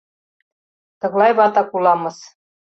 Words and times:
Тыглай 0.99 1.31
ватак 1.37 1.69
уламыс. 1.77 2.17